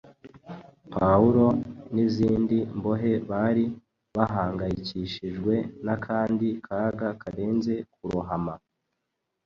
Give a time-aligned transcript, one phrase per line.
[0.93, 1.45] Pawulo
[1.93, 3.65] n’izindi mbohe bari
[4.15, 5.53] bahangayikishijwe
[5.85, 8.55] n’akandi kaga karenze kurohama.